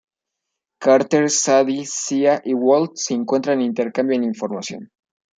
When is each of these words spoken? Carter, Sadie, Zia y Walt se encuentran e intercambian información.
Carter, 0.79 1.29
Sadie, 1.29 1.85
Zia 1.85 2.41
y 2.43 2.55
Walt 2.55 2.93
se 2.95 3.13
encuentran 3.13 3.61
e 3.61 3.65
intercambian 3.65 4.23
información. 4.23 4.89